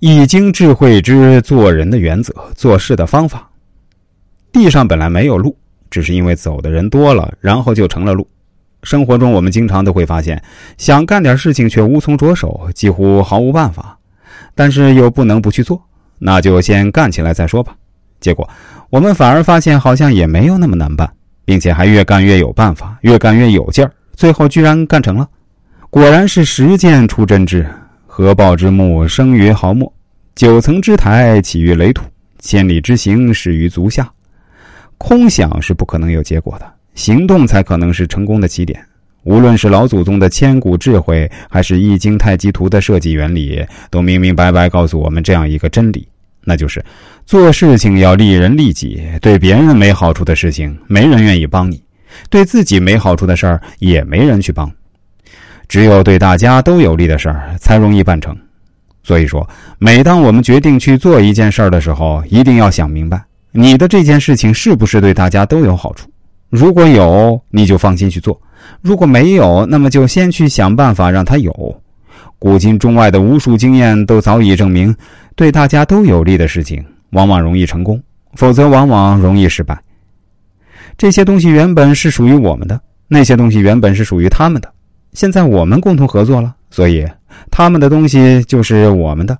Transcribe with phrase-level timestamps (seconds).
[0.00, 3.50] 易经智慧之做人的原则、做事的方法。
[4.52, 5.56] 地上本来没有路，
[5.90, 8.24] 只是因为走的人多了，然后就成了路。
[8.84, 10.40] 生活中，我们经常都会发现，
[10.76, 13.98] 想干点事情却无从着手，几乎毫无办法，
[14.54, 15.82] 但是又不能不去做，
[16.20, 17.74] 那就先干起来再说吧。
[18.20, 18.48] 结果，
[18.90, 21.12] 我们反而发现好像也没有那么难办，
[21.44, 25.28] 并且还越干越有办法，越干越有劲儿，最后居然干成了。
[25.90, 27.68] 果然是实践出真知，
[28.18, 29.86] 合抱之木，生于毫末；
[30.34, 32.02] 九层之台，起于垒土；
[32.40, 34.10] 千里之行，始于足下。
[34.98, 36.66] 空想是不可能有结果的，
[36.96, 38.84] 行动才可能是成功的起点。
[39.22, 46.04] 无论是老祖宗的千古智慧，还是易经太极图的设计原理，都明明白白告诉我们这样一个真理。
[46.42, 46.84] 那就是
[47.24, 51.76] 做事情要利人利己，对别人没好处的事情，没人愿意帮你；
[52.28, 54.68] 对自己没好处的事儿，也没人去帮。
[55.68, 58.36] 只有对大家都有利的事儿，才容易办成。
[59.02, 66.08] 所以说，每当我们决定去做一件事儿的时候，一定要想明白，你的这件事情是不是对大家都有好处。
[66.50, 68.34] 如果有，你就放心去做；
[68.80, 71.82] 如果没有，那么就先去想办法让它有。
[72.38, 74.94] 古今中外的无数经验都早已证明。
[75.34, 78.02] 对大家都有利的事情，往往容易成功，
[78.34, 79.78] 否则往往容易失败。
[80.96, 84.72] 这些东西原本是属于我们的，那些东西原本是属于他们的。
[85.12, 87.06] 现在我们共同合作了，所以
[87.50, 89.36] 他们的东西就是我们的，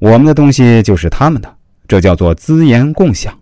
[0.00, 1.52] 我们的东西就是他们的。
[1.88, 3.32] 这叫做资源共享。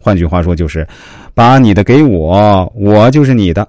[0.00, 0.86] 换句话说，就是
[1.34, 3.66] 把你的给我，我就是你的。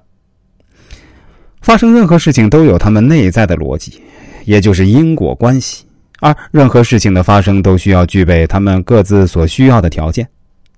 [1.60, 4.00] 发生任何事情都有他们内在的逻辑，
[4.44, 5.84] 也就是因果关系。
[6.20, 10.26] 而任何事情的发生都需要具备他们各自所需要的条件。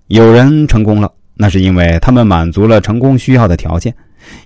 [0.07, 3.93] 有人成功了，那是因为他们满足了成功需要的条件；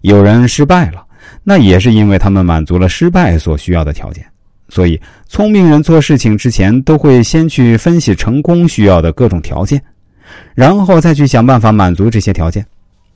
[0.00, 1.05] 有人失败了，
[1.44, 4.24] 那也是因为他们满足了失败所需要的条件。
[4.68, 9.80] 所以，聪明人做事情之前都会先去分析成功需要的各种条件，
[10.54, 12.66] 然后再去想办法满足这些条件。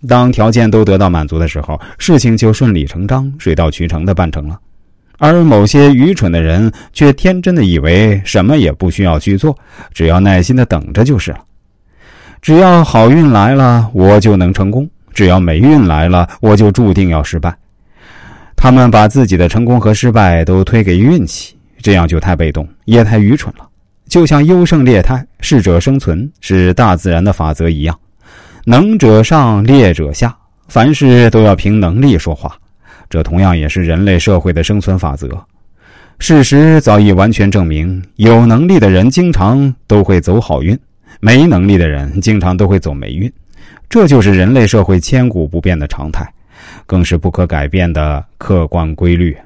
[0.07, 4.59] 当条件都得到满足的时候，事情就顺理成章、水到渠成的办成了。
[5.19, 9.55] 而某些愚蠢的人却天真的以为什么也不需要去做，
[9.93, 11.41] 只要耐心的等着就是了。
[12.41, 17.55] 只要好运来了，我就能成功；只要霉运来了，我就注定要失败。
[18.63, 23.67] 他们把自己的成功和失败都推给运气，这样就太被动，也太愚蠢了。
[24.07, 27.99] 就像优胜劣汰、适者生存是大自然的法则一样，
[28.67, 30.37] 能者上，劣者下，
[30.69, 32.55] 凡事都要凭能力说话。
[33.09, 35.31] 这同样也是人类社会的生存法则。
[36.19, 40.79] 事实早已完全证明，有能力的人经常都会走好运，
[41.19, 43.33] 没能力的人经常都会走霉运。
[43.89, 46.31] 这就是人类社会千古不变的常态，
[46.87, 49.37] 更是不可改变的客观规律。